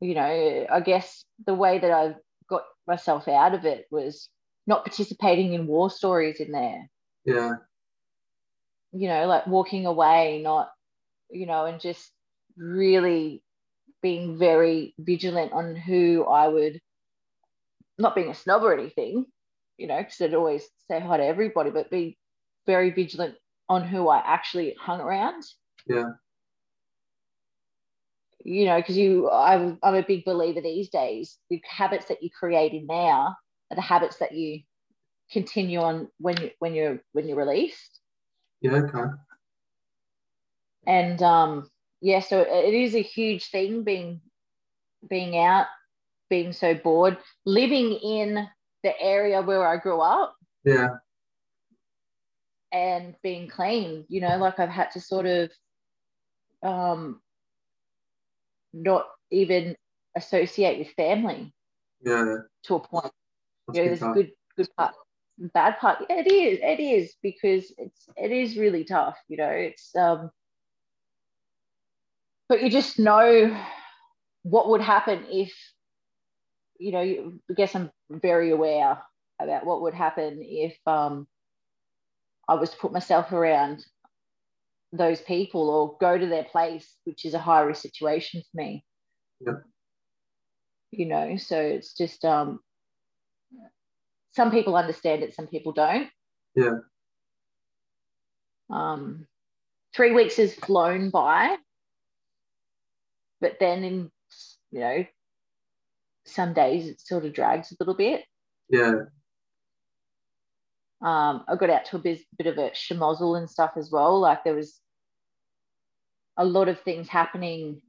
[0.00, 2.16] You know, I guess the way that I
[2.48, 4.28] got myself out of it was
[4.66, 6.90] not participating in war stories in there.
[7.24, 7.52] Yeah.
[8.92, 10.70] You know, like walking away, not,
[11.30, 12.10] you know, and just
[12.56, 13.42] really
[14.02, 16.80] being very vigilant on who I would,
[17.98, 19.24] not being a snob or anything,
[19.78, 22.18] you know, because I'd always say hi to everybody, but be
[22.66, 23.36] very vigilant
[23.68, 25.44] on who I actually hung around.
[25.86, 26.10] Yeah.
[28.44, 31.38] You know, because you, I'm, I'm a big believer these days.
[31.48, 33.36] The habits that you create in now
[33.70, 34.62] are the habits that you
[35.30, 38.00] continue on when you when you're when you're released.
[38.62, 38.72] Yeah.
[38.72, 39.10] Okay.
[40.86, 41.70] And um,
[42.00, 44.20] yeah, so it is a huge thing being
[45.08, 45.66] being out,
[46.30, 48.46] being so bored, living in
[48.84, 50.34] the area where I grew up.
[50.64, 50.88] Yeah.
[52.72, 55.50] and being clean you know like i've had to sort of
[56.62, 57.20] um
[58.72, 59.76] not even
[60.16, 61.52] associate with family
[62.02, 62.36] Yeah.
[62.64, 63.12] to a point
[63.66, 64.94] That's you know there's a good good part
[65.38, 69.48] bad part yeah, it is it is because it's it is really tough you know
[69.48, 70.30] it's um
[72.48, 73.56] but you just know
[74.42, 75.52] what would happen if
[76.78, 78.98] you know you, i guess i'm very aware
[79.40, 81.26] about what would happen if um
[82.48, 83.84] i was to put myself around
[84.92, 88.84] those people or go to their place which is a high risk situation for me
[89.40, 89.54] Yeah.
[90.90, 92.60] you know so it's just um
[94.32, 96.08] some people understand it some people don't
[96.54, 96.78] Yeah.
[98.70, 99.26] um
[99.94, 101.56] three weeks has flown by
[103.40, 104.10] but then in
[104.70, 105.04] you know
[106.24, 108.24] some days it sort of drags a little bit
[108.68, 108.94] Yeah.
[111.02, 114.20] um i got out to a bit, bit of a schmozzle and stuff as well
[114.20, 114.80] like there was
[116.38, 117.82] a lot of things happening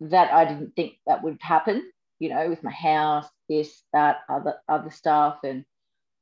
[0.00, 1.82] that i didn't think that would happen
[2.18, 5.64] you know with my house this that other other stuff and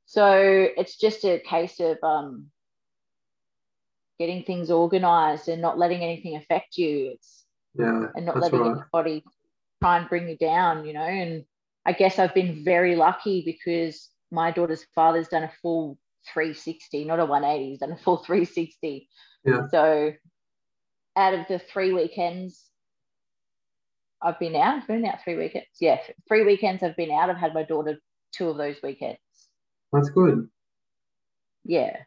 [0.05, 2.47] so it's just a case of um
[4.19, 7.45] getting things organized and not letting anything affect you it's
[7.77, 8.07] Yeah.
[8.15, 8.77] and not letting right.
[8.77, 9.23] anybody
[9.81, 11.01] try and bring you down, you know.
[11.01, 11.43] And
[11.85, 15.97] I guess I've been very lucky because my daughter's father's done a full
[16.33, 19.09] 360, not a 180, he's done a full 360.
[19.45, 19.67] Yeah.
[19.69, 20.13] So
[21.15, 22.63] out of the three weekends
[24.21, 25.67] I've been out, I've been out three weekends.
[25.81, 25.97] Yeah,
[26.29, 27.29] three weekends I've been out.
[27.29, 27.97] I've had my daughter
[28.31, 29.19] two of those weekends.
[29.93, 30.49] That's good.
[31.63, 31.97] Yeah.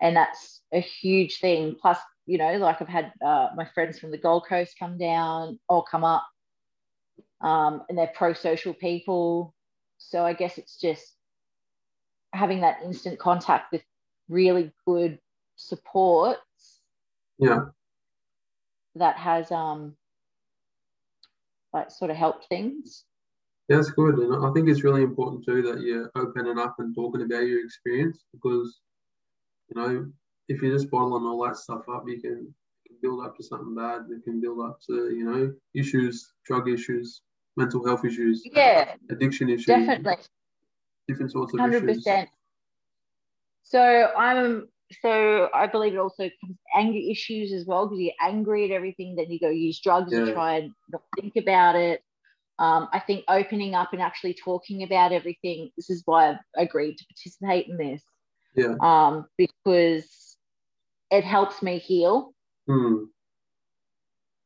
[0.00, 1.76] And that's a huge thing.
[1.80, 5.58] Plus, you know, like I've had uh, my friends from the Gold Coast come down
[5.68, 6.26] or come up,
[7.42, 9.54] um, and they're pro social people.
[9.98, 11.16] So I guess it's just
[12.32, 13.82] having that instant contact with
[14.28, 15.18] really good
[15.56, 16.38] support
[17.38, 17.64] Yeah.
[18.94, 19.96] that has um
[21.72, 23.04] like sort of helped things.
[23.70, 24.16] That's good.
[24.16, 27.64] And I think it's really important too that you're opening up and talking about your
[27.64, 28.80] experience because,
[29.68, 30.10] you know,
[30.48, 32.52] if you're just bottling all that stuff up, you can,
[33.00, 34.02] build up to something bad.
[34.10, 37.22] It can build up to, you know, issues, drug issues,
[37.56, 40.16] mental health issues, Yeah, addiction issues, definitely.
[41.08, 42.04] different sorts of Hundred issues.
[42.04, 42.28] percent.
[43.62, 44.68] So I'm
[45.00, 49.14] so I believe it also comes anger issues as well because you're angry at everything.
[49.14, 50.24] Then you go use drugs Yeah.
[50.24, 52.02] to try and not think about it.
[52.60, 55.70] Um, I think opening up and actually talking about everything.
[55.76, 58.02] This is why I've agreed to participate in this
[58.54, 58.74] Yeah.
[58.80, 60.36] um, because
[61.10, 62.34] it helps me heal.
[62.66, 63.04] Hmm.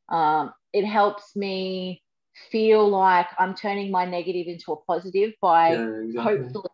[0.09, 2.03] Um, it helps me
[2.51, 6.23] feel like I'm turning my negative into a positive by Yeah, exactly.
[6.23, 6.71] hopefully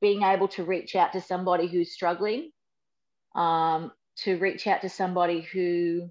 [0.00, 2.50] being able to reach out to somebody who's struggling,
[3.34, 6.08] um, to reach out to somebody who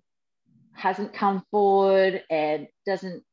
[0.74, 3.24] hasn't come forward and doesn't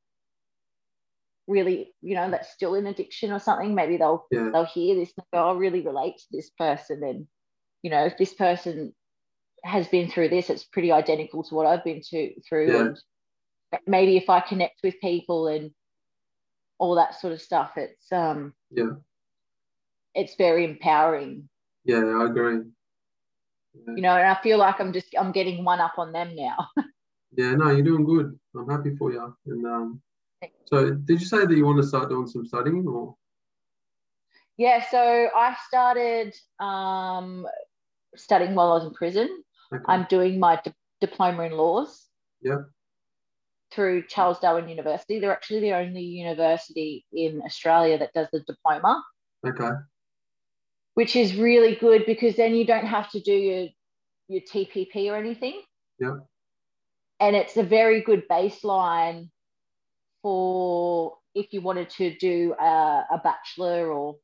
[1.46, 3.74] really, you know, that's still in addiction or something.
[3.74, 4.50] Maybe they'll Yeah.
[4.52, 7.02] they'll hear this and go, I really relate to this person.
[7.04, 7.26] And,
[7.82, 8.94] you know, if this person
[9.64, 12.72] has been through this, it's pretty identical to what I've been to through.
[12.72, 12.80] Yeah.
[12.86, 12.98] And
[13.86, 15.72] maybe if I connect with people and
[16.78, 18.92] all that sort of stuff, it's um Yeah.
[20.14, 21.48] it's very empowering,
[21.84, 22.60] Yeah, I agree.
[23.74, 23.94] Yeah.
[23.96, 26.68] you know, and I feel like I'm just I'm getting one up on them now.
[27.36, 28.38] Yeah, no, you're doing good.
[28.54, 29.36] I'm happy for you.
[29.46, 30.00] And um,
[30.66, 33.16] So, did you say that you want to start doing some studying, or?
[34.56, 37.46] Yeah, so I started um,
[38.14, 39.42] studying while I was in prison.
[39.72, 39.82] Okay.
[39.88, 42.06] I'm doing my di- diploma in laws.
[42.40, 42.62] Yeah.
[43.72, 45.18] Through Charles Darwin University.
[45.18, 49.02] They're actually the only university in Australia that does the diploma.
[49.44, 49.70] Okay.
[50.94, 53.68] Which is really good because then you don't have to do your
[54.28, 55.60] your TPP or anything.
[55.98, 56.18] Yeah.
[57.20, 59.30] And it's a very good baseline
[60.24, 64.16] for if you wanted to do a, a bachelor or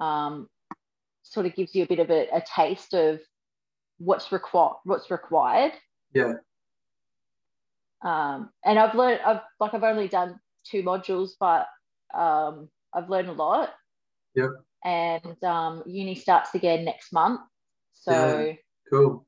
[0.00, 0.48] um,
[1.22, 3.20] sort of gives you a bit of a, a taste of
[3.98, 5.72] what's required what's required.
[6.12, 6.34] Yeah.
[8.04, 11.68] Um, and i've learned i've like i've only done two modules but
[12.12, 13.70] um, i've learned a lot.
[14.34, 14.50] Yep
[14.84, 17.40] and um, uni starts again next month.
[17.92, 18.54] So yeah.
[18.90, 19.24] cool.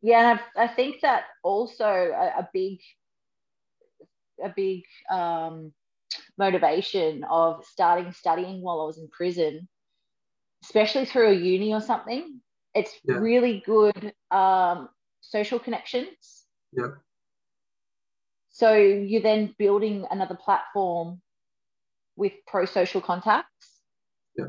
[0.00, 2.78] Yeah and i think that also a, a big
[4.42, 5.72] a big um,
[6.38, 9.68] motivation of starting studying while I was in prison,
[10.64, 12.40] especially through a uni or something.
[12.74, 13.16] It's yeah.
[13.16, 14.88] really good um,
[15.20, 16.44] social connections.
[16.72, 16.88] Yeah.
[18.50, 21.20] So you're then building another platform
[22.16, 23.80] with pro social contacts.
[24.36, 24.46] Yeah.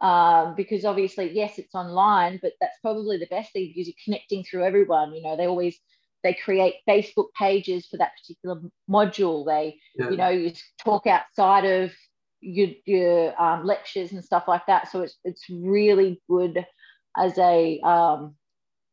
[0.00, 4.44] Um, because obviously, yes, it's online, but that's probably the best thing because you're connecting
[4.44, 5.14] through everyone.
[5.14, 5.78] You know, they always
[6.22, 8.60] they create Facebook pages for that particular
[8.90, 9.46] module.
[9.46, 10.10] They, yeah.
[10.10, 10.52] you know, you
[10.82, 11.92] talk outside of
[12.40, 14.90] your, your um, lectures and stuff like that.
[14.90, 16.64] So it's it's really good
[17.16, 18.34] as a um,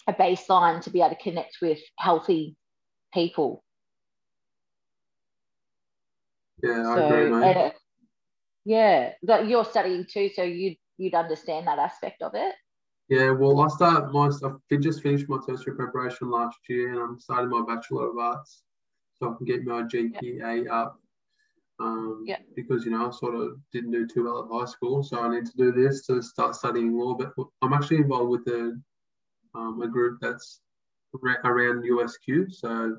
[0.08, 2.56] a baseline to be able to connect with healthy
[3.14, 3.64] people.
[6.62, 7.58] Yeah, I agree, mate.
[7.58, 7.72] Uh,
[8.66, 12.56] yeah, but you're studying too, so you'd you'd understand that aspect of it.
[13.10, 17.20] Yeah, well, I start my I just finished my tertiary preparation last year, and I'm
[17.20, 18.64] starting my bachelor of arts,
[19.14, 21.00] so I can get my GPA up.
[21.80, 22.38] Um, yeah.
[22.56, 25.36] Because you know I sort of didn't do too well at high school, so I
[25.36, 27.16] need to do this to start studying law.
[27.16, 28.80] But I'm actually involved with a
[29.54, 30.62] um, a group that's
[31.44, 32.98] around USQ, so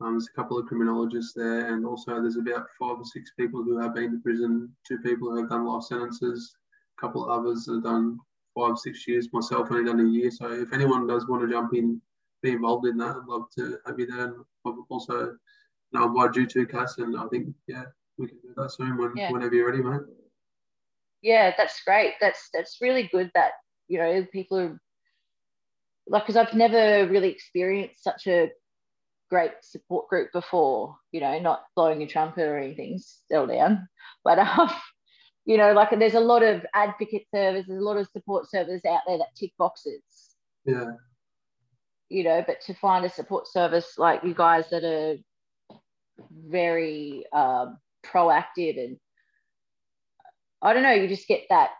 [0.00, 3.62] um, there's a couple of criminologists there, and also there's about five or six people
[3.62, 6.54] who have been to prison, two people who have done life sentences,
[6.98, 8.18] a couple of others have done
[8.58, 9.28] five, six years.
[9.32, 10.30] Myself only done a year.
[10.30, 12.00] So if anyone does want to jump in,
[12.42, 14.24] be involved in that, I'd love to have you there.
[14.24, 14.34] And
[14.66, 15.36] I've also
[15.92, 17.84] you know, invite you to Cass, and I think yeah,
[18.16, 19.32] we can do that soon when, yeah.
[19.32, 20.00] whenever you're ready, mate.
[21.22, 22.14] Yeah, that's great.
[22.20, 23.52] That's that's really good that
[23.88, 24.80] you know people are
[26.06, 28.50] like because I've never really experienced such a
[29.30, 30.96] great support group before.
[31.12, 33.88] You know, not blowing a trumpet or anything, still down,
[34.24, 34.70] but um,
[35.48, 39.00] you know, like there's a lot of advocate services, a lot of support services out
[39.06, 40.02] there that tick boxes.
[40.66, 40.90] Yeah.
[42.10, 45.16] You know, but to find a support service like you guys that are
[46.30, 48.98] very um, proactive and
[50.60, 51.70] I don't know, you just get that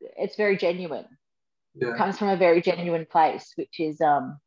[0.00, 1.06] it's very genuine.
[1.76, 1.90] Yeah.
[1.90, 4.40] It comes from a very genuine place, which is um,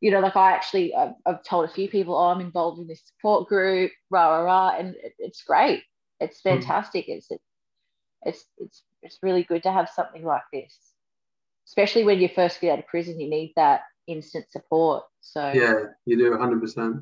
[0.00, 2.86] you know, like I actually I've, I've told a few people, oh, I'm involved in
[2.86, 5.82] this support group, rah rah rah, and it, it's great
[6.22, 6.50] it's hmm.
[6.50, 7.06] fantastic.
[7.08, 7.28] It's
[8.24, 10.76] it's it's it's really good to have something like this,
[11.66, 13.20] especially when you first get out of prison.
[13.20, 15.04] You need that instant support.
[15.20, 16.60] So yeah, you do 100.
[16.60, 16.96] percent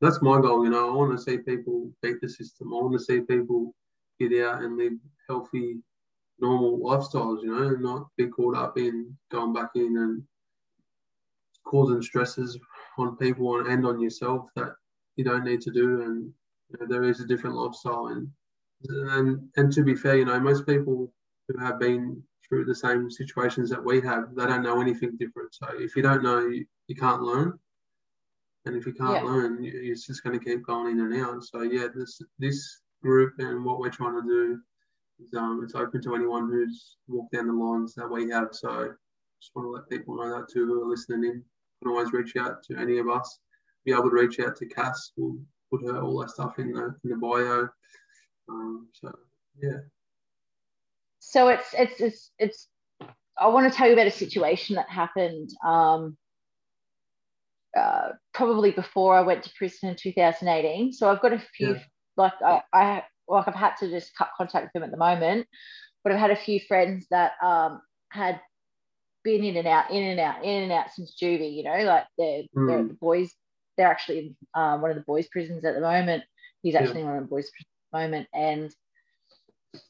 [0.00, 0.64] That's my goal.
[0.64, 2.72] You know, I want to see people beat the system.
[2.72, 3.74] I want to see people
[4.20, 4.94] get out and live
[5.28, 5.78] healthy,
[6.40, 7.42] normal lifestyles.
[7.42, 10.22] You know, and not be caught up in going back in and
[11.64, 12.58] causing stresses
[12.98, 14.74] on people and on yourself that
[15.16, 16.32] you don't need to do, and
[16.70, 18.06] you know, there is a different lifestyle.
[18.08, 18.28] And
[18.88, 21.12] and and to be fair, you know, most people
[21.48, 25.54] who have been through the same situations that we have, they don't know anything different.
[25.54, 27.58] So if you don't know, you, you can't learn.
[28.66, 29.30] And if you can't yeah.
[29.30, 31.44] learn, you, it's just going to keep going in and out.
[31.44, 34.58] So yeah, this this group and what we're trying to do
[35.22, 38.48] is um, it's open to anyone who's walked down the lines that we have.
[38.52, 38.92] So
[39.40, 41.36] just want to let people know that too who are listening in.
[41.36, 41.44] You
[41.82, 43.38] can always reach out to any of us
[43.84, 45.12] be able to reach out to Cass.
[45.16, 45.38] We'll
[45.70, 47.68] put her all that stuff in the in the bio.
[48.48, 49.12] Um, so
[49.60, 49.78] yeah.
[51.20, 52.68] So it's it's it's it's.
[53.38, 56.16] I want to tell you about a situation that happened um,
[57.76, 60.92] uh, probably before I went to prison in 2018.
[60.92, 61.80] So I've got a few yeah.
[62.16, 65.46] like I, I like I've had to just cut contact with them at the moment,
[66.02, 67.80] but I've had a few friends that um,
[68.10, 68.40] had
[69.24, 71.54] been in and out, in and out, in and out since juvie.
[71.54, 72.68] You know, like they're, mm.
[72.68, 73.34] they're the boys
[73.76, 76.24] they're actually in um, one of the boys' prisons at the moment.
[76.62, 77.06] He's actually yeah.
[77.06, 78.28] in one of the boys' prisons at the moment.
[78.34, 78.74] And,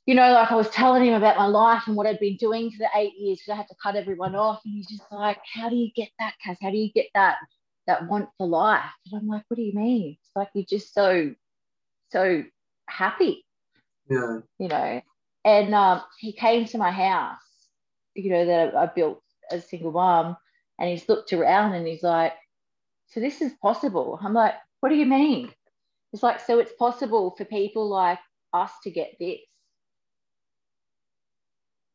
[0.07, 2.71] you know, like I was telling him about my life and what I'd been doing
[2.71, 4.61] for the eight years because I had to cut everyone off.
[4.65, 6.57] And he's just like, How do you get that, Cass?
[6.61, 7.37] How do you get that?
[7.87, 8.83] that want for life.
[9.07, 10.17] And I'm like, what do you mean?
[10.21, 11.35] It's like you're just so,
[12.11, 12.45] so
[12.89, 13.45] happy.
[14.09, 14.39] Yeah.
[14.59, 15.03] You know.
[15.45, 17.39] And um, he came to my house,
[18.15, 20.37] you know, that I built as a single mom,
[20.79, 22.33] and he's looked around and he's like,
[23.07, 24.19] so this is possible.
[24.23, 25.51] I'm like, what do you mean?
[26.13, 28.19] It's like, so it's possible for people like
[28.53, 29.39] us to get this.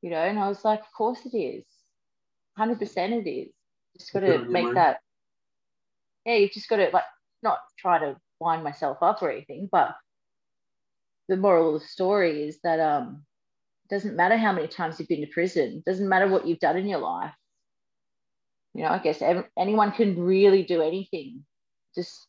[0.01, 1.66] You know, and I was like, of course it is.
[2.57, 3.53] 100% it is.
[3.97, 4.99] Just got to make that.
[6.26, 7.03] Yeah, you've just got to, like,
[7.43, 9.95] not try to wind myself up or anything, but
[11.28, 13.24] the moral of the story is that um,
[13.86, 16.60] it doesn't matter how many times you've been to prison, it doesn't matter what you've
[16.60, 17.34] done in your life.
[18.74, 21.43] You know, I guess every, anyone can really do anything.
[21.95, 22.28] Just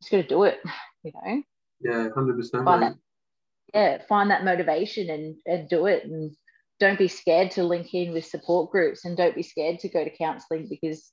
[0.00, 0.60] just got to do it,
[1.02, 1.42] you know?
[1.80, 2.64] Yeah, 100%.
[2.64, 2.94] Find that,
[3.74, 6.04] yeah, find that motivation and, and do it.
[6.04, 6.34] And
[6.78, 10.04] don't be scared to link in with support groups and don't be scared to go
[10.04, 11.12] to counseling because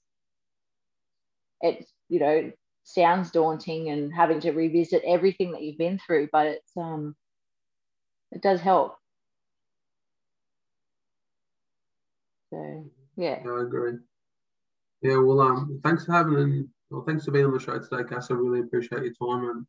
[1.62, 2.52] it, you know,
[2.84, 7.16] sounds daunting and having to revisit everything that you've been through, but it's, um,
[8.32, 8.96] it does help.
[12.50, 13.40] So, yeah.
[13.44, 13.94] yeah I agree.
[15.02, 18.08] Yeah, well, um, thanks for having and well, thanks for being on the show today,
[18.08, 18.32] Cass.
[18.32, 19.66] I really appreciate your time and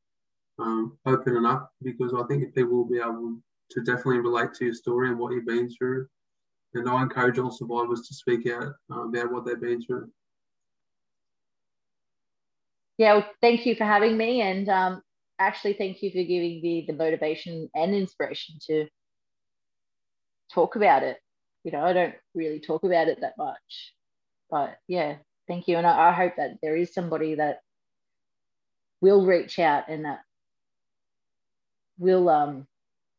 [0.59, 3.39] um, opening up because I think people will be able
[3.71, 6.07] to definitely relate to your story and what you've been through.
[6.75, 10.11] And I encourage all survivors to speak out uh, about what they've been through.
[12.99, 14.43] Yeah, well, thank you for having me.
[14.43, 15.03] And um,
[15.39, 18.87] actually, thank you for giving me the motivation and inspiration to
[20.53, 21.19] talk about it.
[21.69, 23.93] You know, I don't really talk about it that much.
[24.51, 25.17] But yeah,
[25.49, 25.77] thank you.
[25.77, 27.61] And I, I hope that there is somebody that
[29.03, 30.21] will reach out and that
[31.99, 32.67] will um,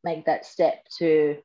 [0.03, 1.37] make that step to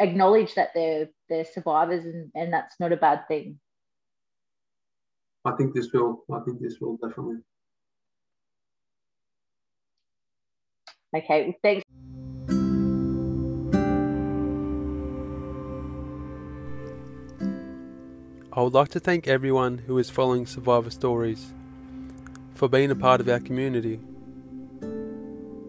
[0.00, 3.60] acknowledge that they're they're survivors and, and that's not a bad thing.
[5.44, 6.24] I think this will.
[6.34, 7.36] I think this will definitely.
[11.16, 11.84] Okay, well, thanks.
[18.56, 21.52] I would like to thank everyone who is following Survivor Stories
[22.54, 23.98] for being a part of our community.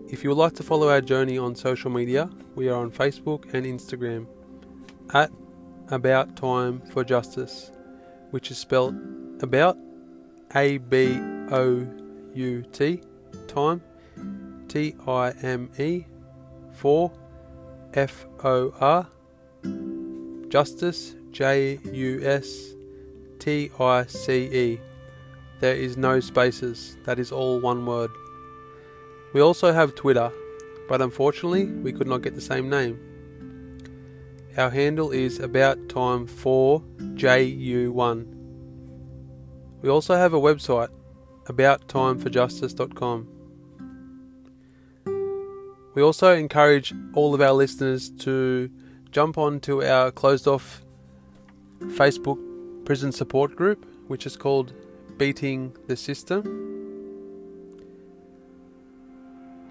[0.08, 3.52] If you would like to follow our journey on social media, we are on Facebook
[3.56, 4.28] and Instagram
[5.16, 5.32] at
[5.90, 7.72] About Time for Justice,
[8.30, 8.94] which is spelled
[9.42, 9.80] about
[10.56, 11.18] A B
[11.50, 11.88] O
[12.36, 13.02] U T
[13.48, 13.82] time
[14.68, 16.06] T I M E
[16.72, 17.12] for
[17.96, 19.08] F O R
[20.50, 22.75] Justice J U S
[23.46, 24.82] T I C E.
[25.60, 28.10] There is no spaces, that is all one word.
[29.34, 30.32] We also have Twitter,
[30.90, 33.00] but unfortunately we could not get the same name.
[34.58, 36.82] Our handle is about time for
[37.14, 38.26] JU1.
[39.84, 40.90] We also have a website,
[41.44, 43.28] abouttimeforjustice.com.
[45.94, 48.72] We also encourage all of our listeners to
[49.12, 50.82] jump onto our closed off
[51.80, 52.55] Facebook
[52.86, 54.74] prison support group, which is called
[55.18, 56.44] Beating the System.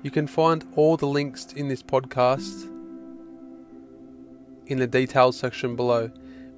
[0.02, 2.70] You can find all the links in this podcast
[4.66, 6.10] in the details section below.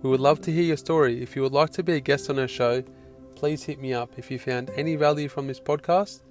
[0.02, 1.22] We would love to hear your story.
[1.22, 2.82] If you would like to be a guest on our show,
[3.34, 4.12] please hit me up.
[4.16, 6.22] If you found any value from this podcast,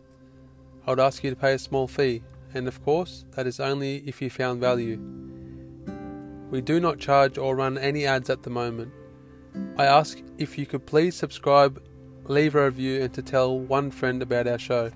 [0.88, 2.24] I would ask you to pay a small fee.
[2.54, 5.00] And of course, that is only if you found value.
[6.50, 8.92] We do not charge or run any ads at the moment.
[9.78, 11.82] I ask if you could please subscribe,
[12.26, 14.92] leave a review, and to tell one friend about our show.